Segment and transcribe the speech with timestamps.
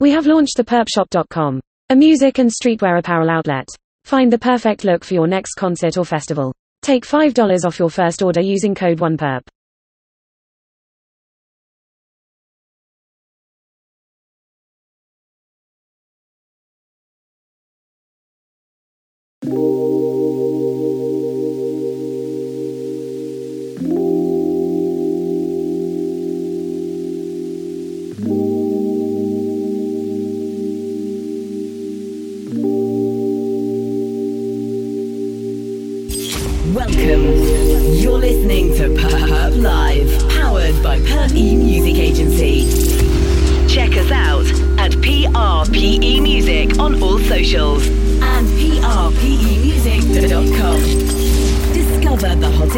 [0.00, 3.66] We have launched the perpshop.com, a music and streetwear apparel outlet.
[4.04, 6.54] Find the perfect look for your next concert or festival.
[6.82, 9.40] Take $5 off your first order using code 1PERP.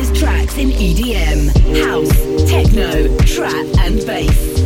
[0.00, 1.48] Hottest tracks in EDM,
[1.84, 4.59] house, techno, trap, and bass.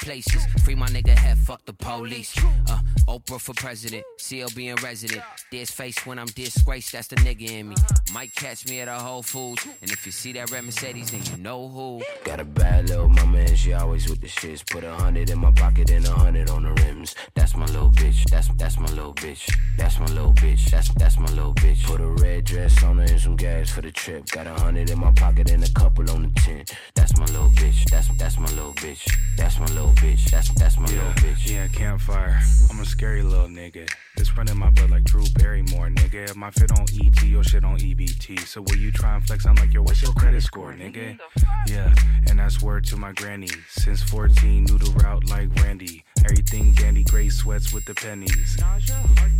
[0.00, 0.49] Places.
[0.80, 2.34] My nigga head, fuck the police.
[2.66, 5.22] Uh, Oprah for president, CLB in resident.
[5.52, 7.76] There's face when I'm disgraced, that's the nigga in me.
[8.14, 11.20] Might catch me at a Whole Foods, and if you see that red Mercedes, then
[11.30, 12.02] you know who.
[12.24, 14.64] Got a bad little mama and she always with the shits.
[14.70, 17.14] Put a hundred in my pocket and a hundred on the rims.
[17.34, 18.24] That's my little bitch.
[18.30, 19.52] That's that's my little bitch.
[19.76, 20.70] That's my little bitch.
[20.70, 21.84] That's that's my little bitch.
[21.84, 24.26] Put a red dress on her and some gas for the trip.
[24.30, 26.72] Got a hundred in my pocket and a couple on the tent.
[26.94, 27.84] That's my little bitch.
[27.90, 29.06] That's that's my little bitch.
[29.36, 30.30] That's my little bitch.
[30.30, 31.50] That's that's my little bitch.
[31.50, 32.38] Yeah, campfire.
[32.70, 33.88] I'm a scary little nigga.
[34.16, 36.30] It's running my blood like Drew Barrymore, nigga.
[36.30, 38.40] If My fit on ET, your shit on EBT.
[38.40, 39.46] So will you try and flex?
[39.46, 41.18] I'm like, yo, what's your credit score, nigga?
[41.66, 41.94] Yeah,
[42.28, 43.50] and that's word to my granny.
[43.68, 46.04] Since 14, knew the route like Randy.
[46.24, 48.56] Everything dandy, gray sweats with the pennies.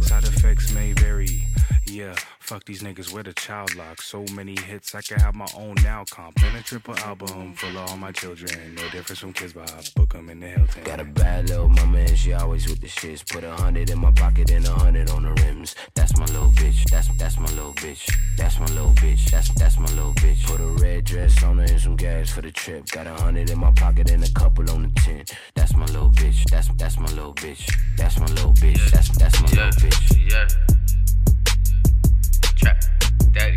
[0.01, 1.47] Side effects may vary.
[1.91, 4.01] Yeah, fuck these niggas with a child lock.
[4.01, 6.41] So many hits, I can have my own now comp.
[6.41, 8.77] And a triple album full of all my children.
[8.77, 10.85] No difference from kids, but I book them in the Hilton.
[10.85, 13.29] Got a bad little mama and she always with the shits.
[13.29, 15.75] Put a hundred in my pocket and a hundred on the rims.
[15.95, 16.85] That's my little bitch.
[16.91, 18.09] That's that's my little bitch.
[18.37, 19.29] That's my little bitch.
[19.33, 20.47] That's that's my little bitch.
[20.47, 22.89] Put a red dress on her and some gas for the trip.
[22.91, 25.25] Got a hundred in my pocket and a couple on the tin.
[25.57, 26.45] That's my little bitch.
[26.51, 27.69] That's that's my little bitch.
[27.97, 28.91] That's my little bitch.
[28.93, 30.31] That's that's my little bitch.
[30.31, 30.80] yeah.
[32.61, 32.85] Trap,
[33.33, 33.57] daddy,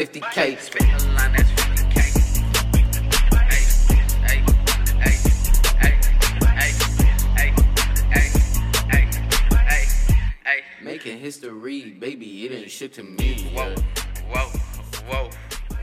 [0.00, 0.58] 50k.
[0.58, 1.98] Spit a line, that's 50k.
[10.82, 13.50] Making history, baby, it ain't shit to me.
[13.54, 13.74] Whoa,
[14.30, 14.48] whoa,
[15.06, 15.28] whoa,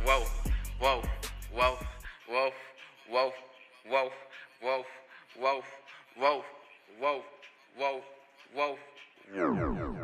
[0.04, 0.26] whoa,
[0.80, 1.04] whoa,
[1.54, 1.78] whoa,
[2.28, 2.52] whoa,
[3.08, 3.32] whoa,
[3.88, 4.12] whoa,
[4.58, 4.84] whoa,
[5.38, 5.64] whoa,
[6.18, 6.44] whoa,
[6.98, 7.22] whoa,
[7.78, 8.02] whoa,
[8.56, 9.97] whoa.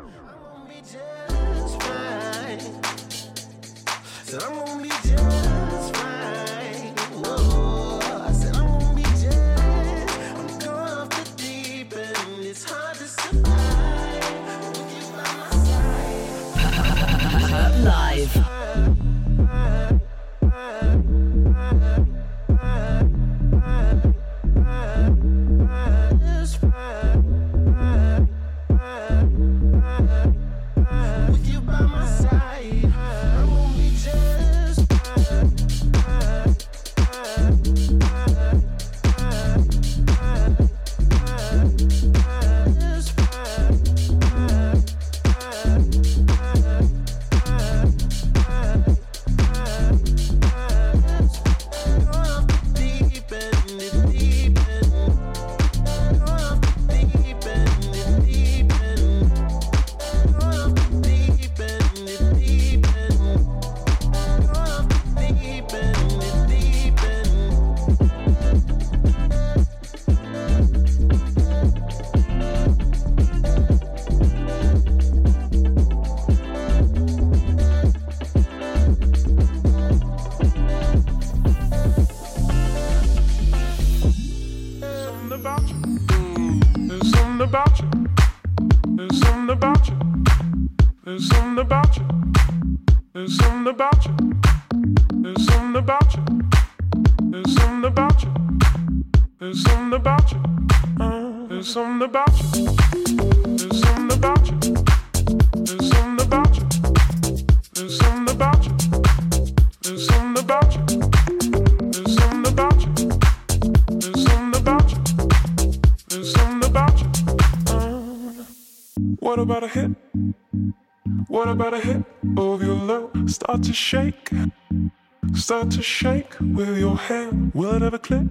[125.64, 127.50] Start to shake with your hand.
[127.54, 128.26] Will it ever click?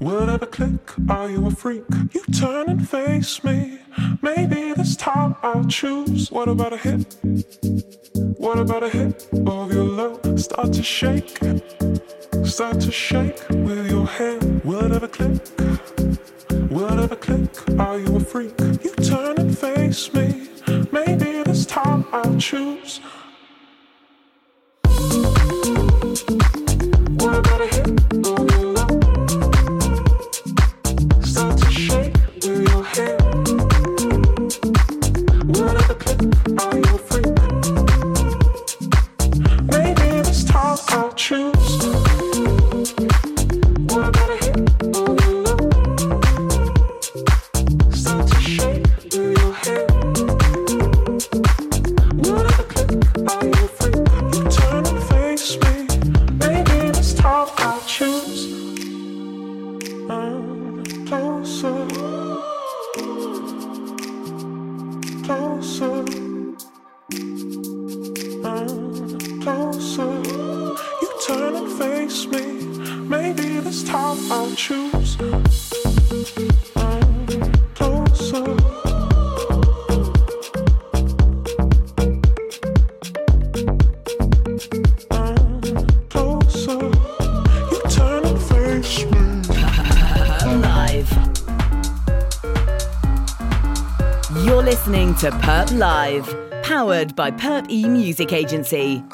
[0.00, 0.92] Will it ever click?
[1.08, 1.84] Are you a freak?
[2.12, 3.78] You turn and face me.
[4.20, 6.30] Maybe this time I'll choose.
[6.30, 7.16] What about a hit?
[8.36, 10.38] What about a hit of your love?
[10.38, 11.38] Start to shake.
[12.44, 14.62] Start to shake with your hand.
[14.62, 15.40] Will it ever click?
[16.70, 17.80] Will it ever click?
[17.80, 18.52] Are you a freak?
[18.60, 20.48] You turn and face me.
[20.92, 23.00] Maybe this time I'll choose.
[26.14, 26.53] Thank you.
[95.44, 99.04] Perp Live, powered by Perp E Music Agency.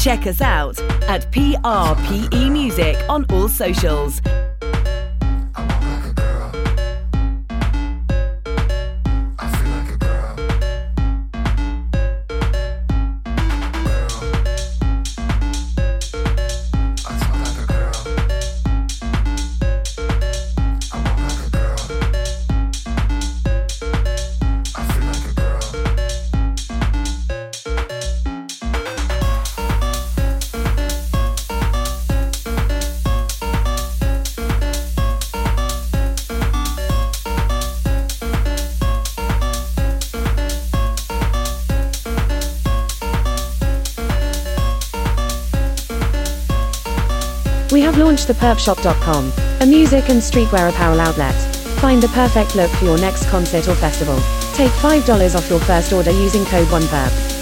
[0.00, 0.80] Check us out
[1.10, 4.22] at PRPE Music on all socials.
[48.10, 51.32] Launch theperpshop.com, a music and streetwear apparel outlet.
[51.78, 54.16] Find the perfect look for your next concert or festival.
[54.52, 57.39] Take $5 off your first order using code 1PERP.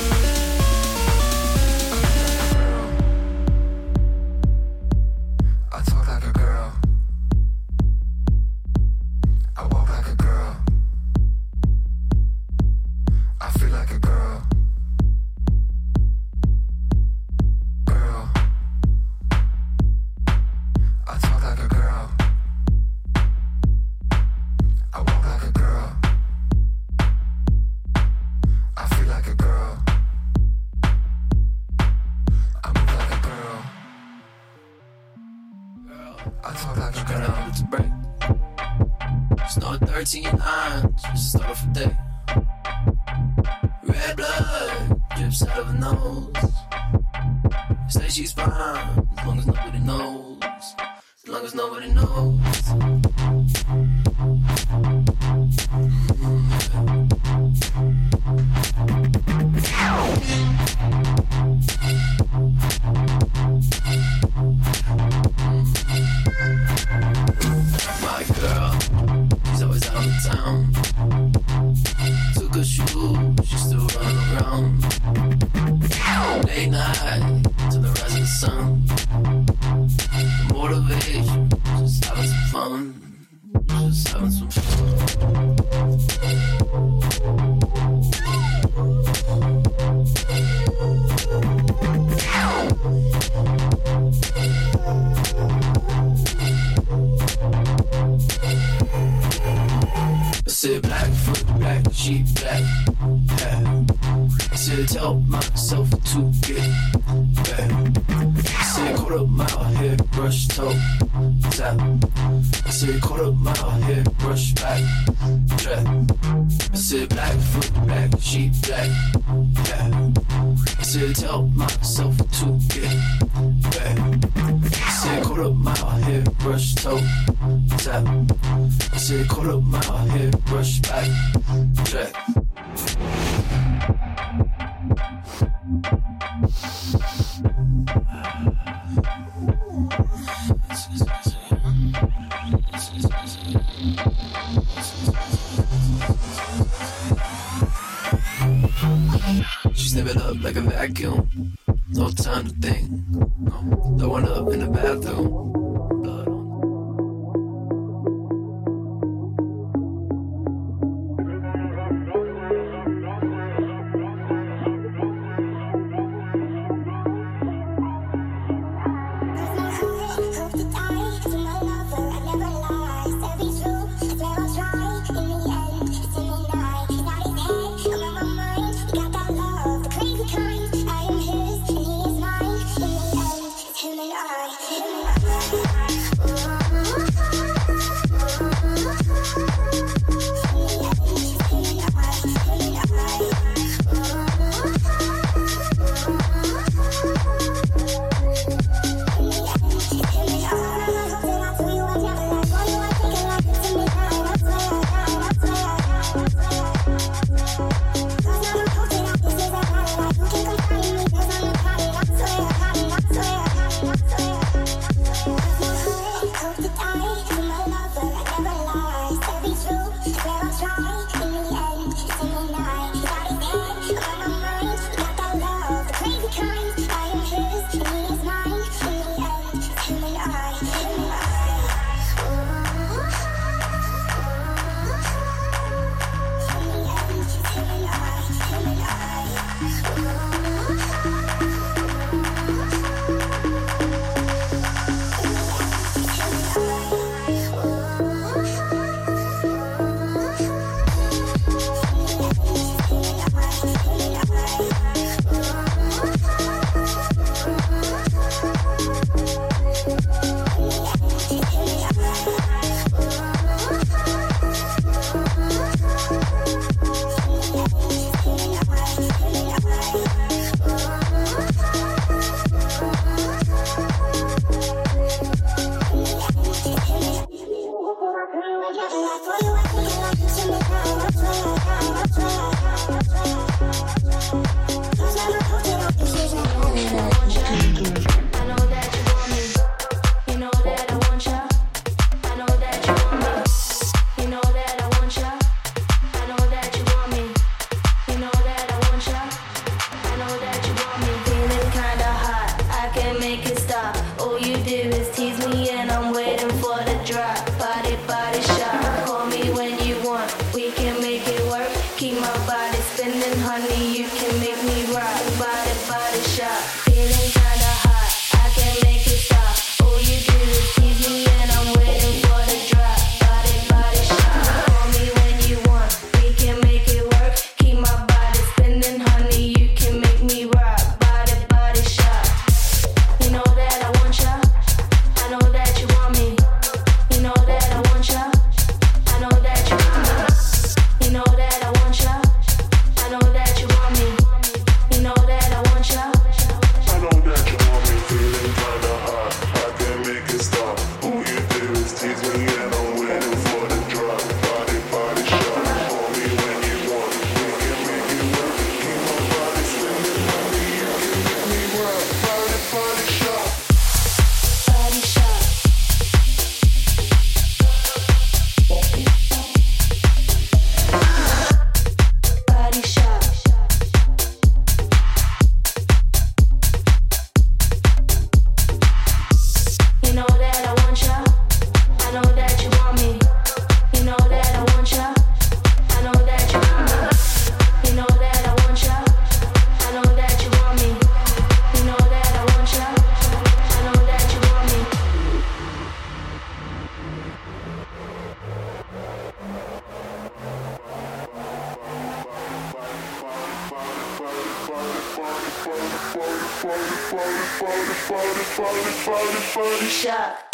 [409.88, 410.47] Shut.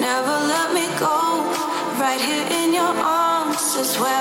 [0.00, 1.16] Never let me go.
[2.00, 4.19] Right here in your arms is where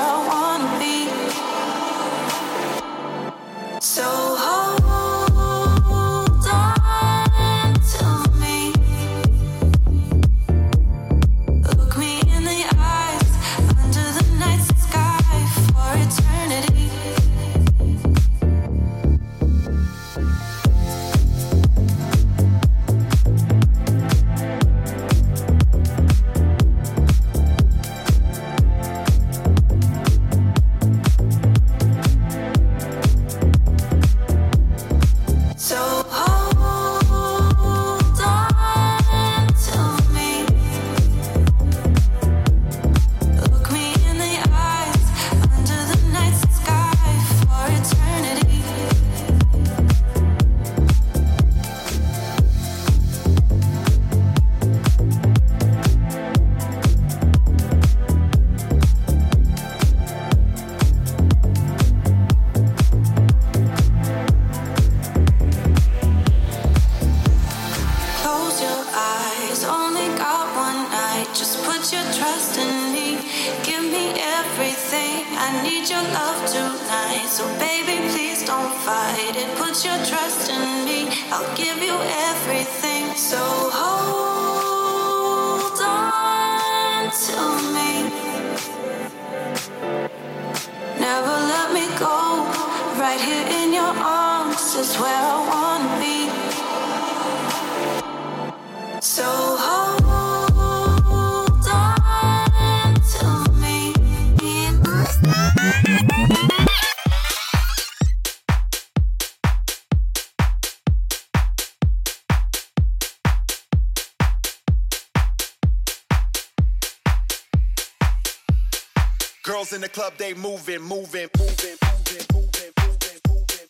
[120.89, 123.67] moving, moving, moving, moving, moving.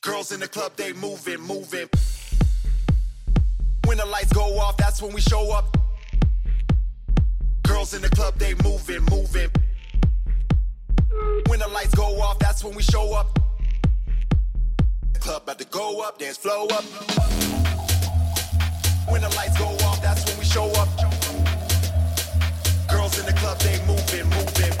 [0.00, 1.88] Girls in the club, they moving, moving.
[3.84, 5.76] When the lights go off, that's when we show up.
[7.64, 9.50] Girls in the club, they moving, moving.
[11.48, 13.33] When the lights go off, that's when we show up.
[15.24, 16.84] Club about to go up, dance flow up.
[19.08, 20.88] When the lights go off, that's when we show up.
[22.90, 24.74] Girls in the club, they moving, moving.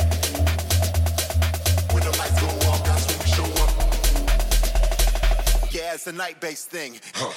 [1.94, 3.70] When the lights go off, that's when we show up.
[5.72, 7.00] Yeah, it's a night-bass thing.
[7.14, 7.32] Huh.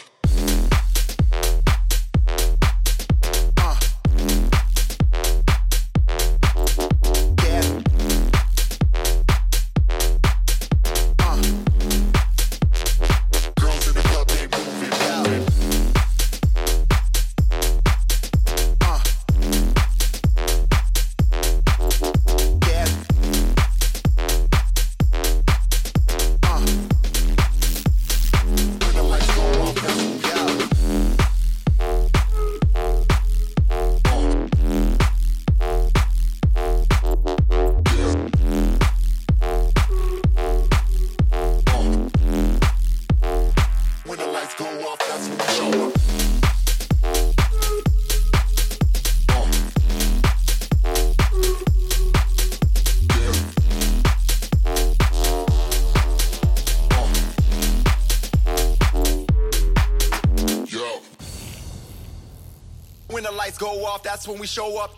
[63.98, 64.92] Off, that's when we show up.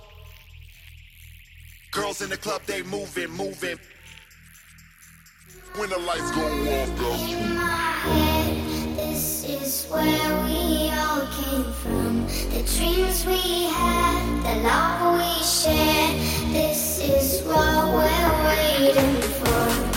[1.92, 3.80] Girls in the club, they moving, moving.
[5.76, 7.34] When the lights go off, that's
[8.06, 12.28] when This is where we all came from.
[12.52, 16.20] The dreams we had, the love we shared.
[16.52, 19.89] This is what we're waiting for.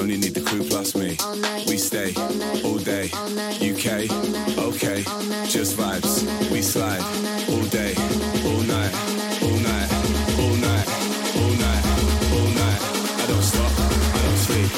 [0.00, 1.16] Only need the crew plus me.
[1.68, 2.14] We stay
[2.64, 3.10] all day.
[3.12, 3.28] all
[3.60, 4.08] UK,
[4.56, 5.02] okay.
[5.46, 6.24] Just vibes.
[6.50, 7.02] We slide
[7.50, 7.92] all day,
[8.48, 8.92] all night,
[9.44, 9.88] all night,
[10.40, 10.88] all night,
[11.36, 11.84] all night, all night,
[12.32, 12.80] all night.
[13.20, 13.72] I don't stop,
[14.16, 14.70] I don't sleep.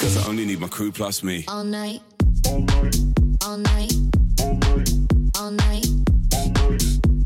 [0.00, 1.44] Cause I only need my crew plus me.
[1.48, 2.00] all night,
[2.46, 2.96] all night,
[3.44, 3.92] all night,
[5.38, 5.86] all night,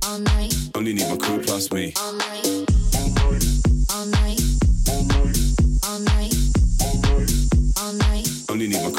[0.03, 0.55] all night.
[0.75, 1.93] Only need my crew plus me.
[1.99, 2.54] all night,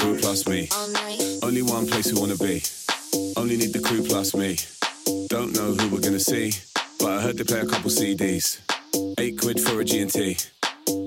[0.05, 0.69] crew plus me.
[1.41, 2.61] Only one place we wanna be.
[3.35, 4.57] Only need the crew plus me.
[5.29, 6.53] Don't know who we're gonna see,
[6.99, 8.59] but I heard they play a couple CDs.
[9.19, 10.37] Eight quid for a G&T.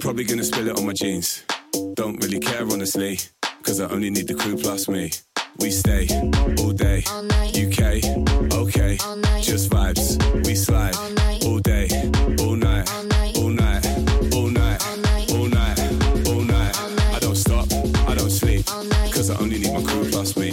[0.00, 1.44] Probably gonna spill it on my jeans.
[1.94, 3.18] Don't really care honestly,
[3.62, 5.12] cause I only need the crew plus me.
[5.61, 6.08] We stay
[6.58, 7.04] all day,
[7.64, 8.02] UK,
[8.62, 8.96] okay,
[9.40, 10.06] just vibes.
[10.46, 10.96] We slide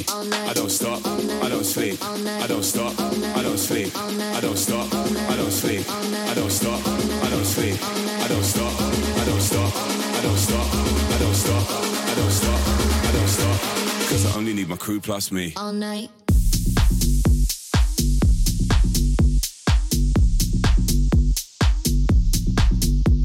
[0.07, 4.93] I don't stop, I don't sleep, I don't stop, I don't sleep, I don't stop,
[4.93, 9.73] I don't sleep, I don't stop, I don't sleep, I don't stop, I don't stop,
[9.75, 12.59] I don't stop, I don't stop, I don't stop,
[13.03, 13.59] I don't stop,
[14.09, 15.53] cause I only need my crew plus me.
[15.57, 16.09] all night.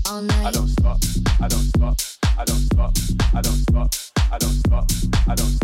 [0.08, 0.46] All night.
[0.46, 0.98] I don't stop,
[1.40, 1.96] I don't stop,
[2.38, 2.92] I don't stop,
[3.34, 3.94] I don't stop,
[4.32, 4.90] I don't stop,
[5.28, 5.59] I don't stop,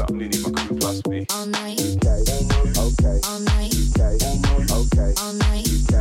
[0.00, 1.26] cause I only need my crew plus me.
[1.30, 2.06] all night, UK,
[2.78, 4.00] okay, all night, UK,
[4.70, 5.94] okay, all night, UK,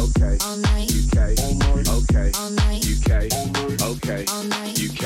[0.00, 1.18] okay, all night, UK,
[1.86, 3.10] okay, all night, UK,
[3.82, 5.04] okay, all night, UK,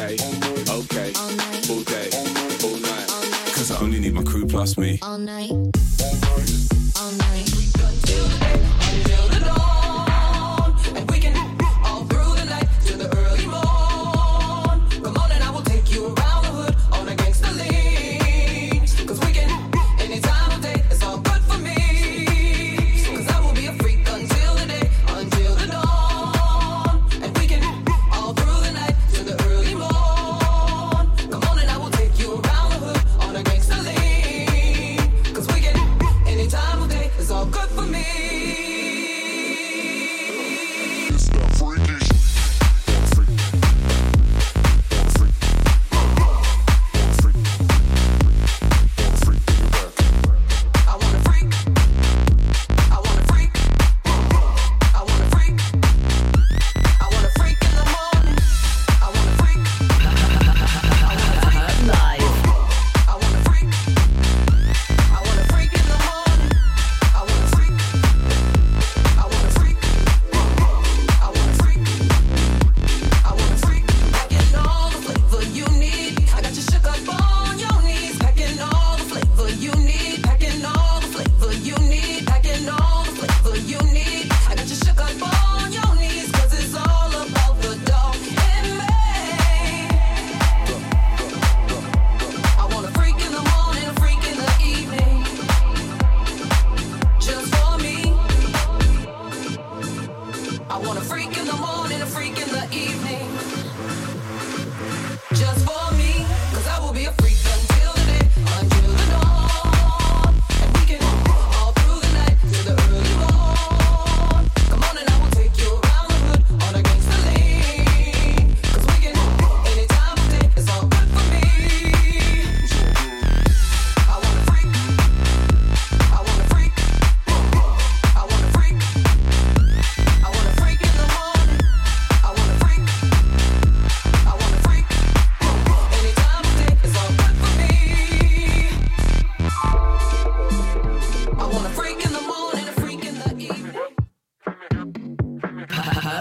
[0.71, 2.09] okay, all night, all day,
[2.63, 4.99] all night, all night, cause I only need my crew plus me.
[5.03, 5.51] all night,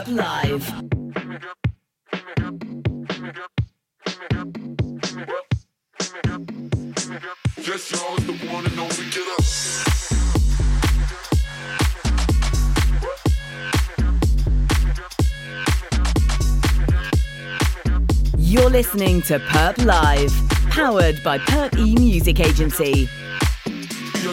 [0.04, 0.70] Up Live.
[7.94, 9.44] Y'all is the one and only get up.
[18.38, 20.34] You're listening to PVRP Live,
[20.70, 23.08] powered by Perp E Music Agency.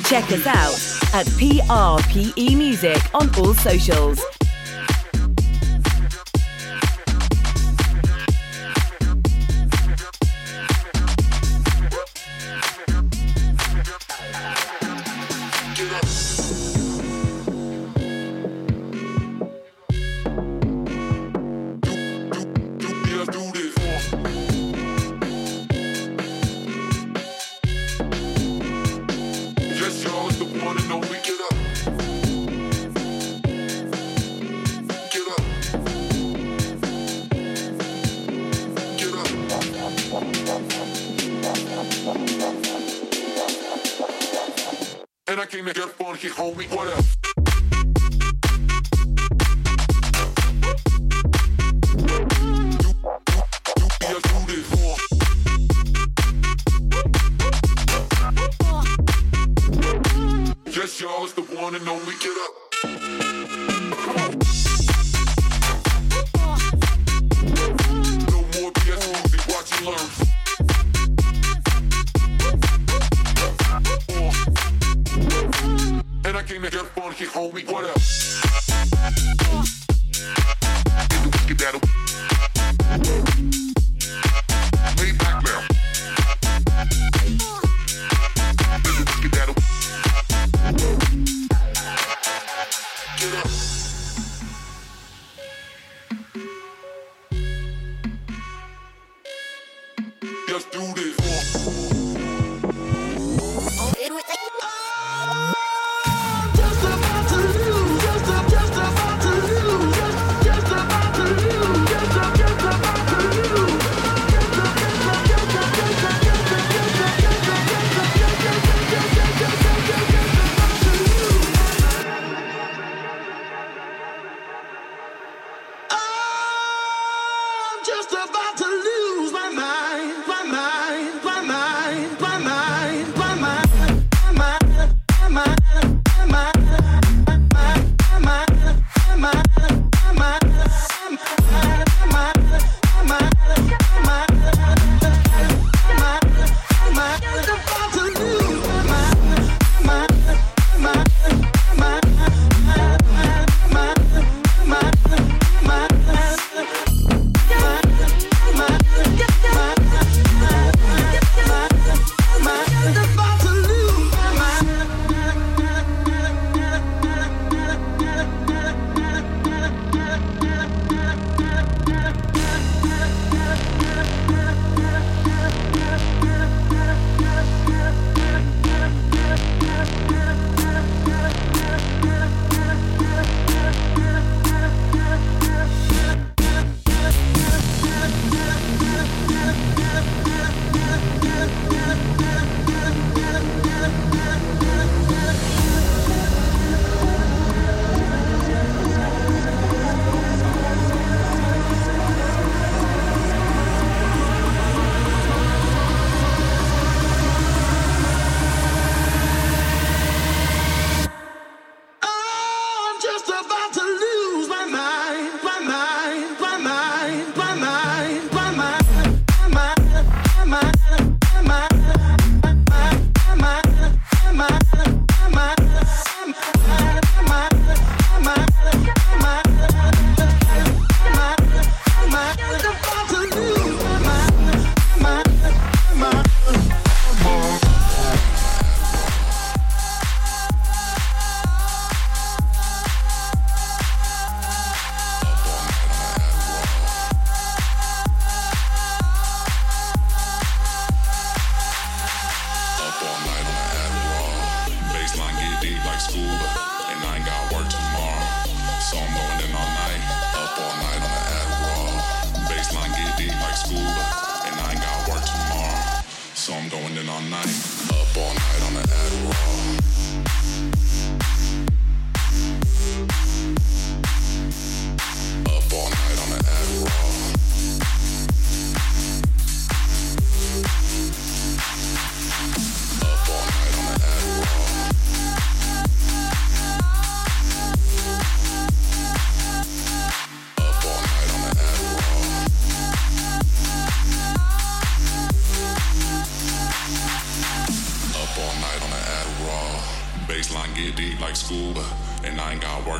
[0.02, 0.74] Check us out
[1.14, 4.20] at PVRP Music on all socials
[61.74, 62.69] and only get up.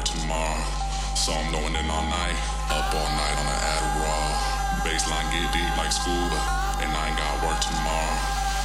[0.00, 0.64] Work tomorrow.
[1.12, 2.38] So I'm going in all night,
[2.72, 4.32] up all night on an Adderall.
[4.80, 6.40] Bassline get deep like scuba,
[6.80, 8.16] and I ain't got work tomorrow.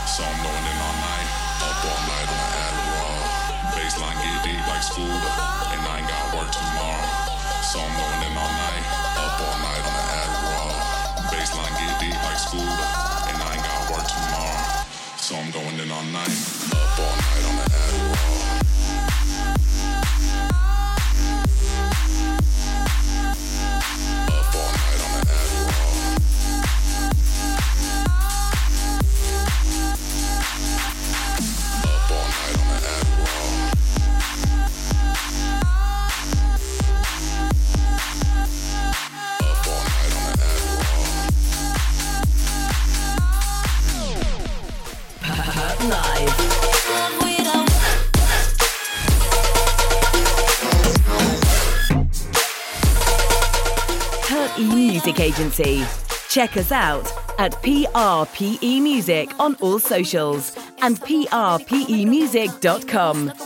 [0.08, 1.28] So I'm going in all night,
[1.60, 3.20] up all night on an Adderall.
[3.76, 5.32] Bassline get deep like scuba,
[5.76, 7.04] and I ain't got work tomorrow.
[7.68, 8.86] So I'm going in all night,
[9.20, 10.76] up all night on an Adderall.
[11.36, 12.86] Bassline get deep like scuba,
[13.28, 14.88] and I ain't got work tomorrow.
[15.20, 16.32] So I'm going in all night,
[16.72, 18.26] up all night on an Adderall.
[22.08, 22.45] Up
[56.36, 57.06] Check us out
[57.40, 63.45] at PVRP Music on all socials and pvrpmusic.com.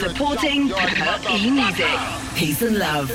[0.00, 0.70] supporting
[1.30, 1.86] E Music.
[2.34, 3.10] Peace and love.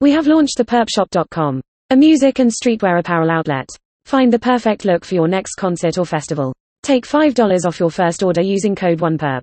[0.00, 3.68] We have launched the pvrpshop.com, a music and streetwear apparel outlet.
[4.08, 6.54] Find the perfect look for your next concert or festival.
[6.82, 9.42] Take $5 off your first order using code 1PERP.